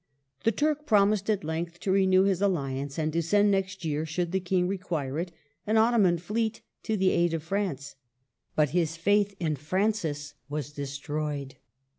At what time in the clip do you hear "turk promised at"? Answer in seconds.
0.51-1.43